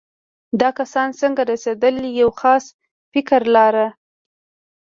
دا 0.59 0.69
کسان 0.79 1.09
څنګه 1.21 1.41
رسېدل 1.51 1.95
یو 2.19 2.29
خاص 2.39 2.65
فکر 3.11 3.41
لاره. 3.55 3.87